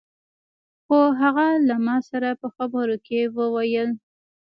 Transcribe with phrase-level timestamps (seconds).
[0.85, 3.89] خو هغه له ما سره په خبرو کې وويل.